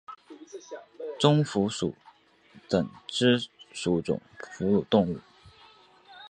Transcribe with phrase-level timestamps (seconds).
[1.19, 1.93] 棕蝠属
[2.67, 3.39] 等之
[3.71, 4.19] 数种
[4.57, 5.19] 哺乳动物。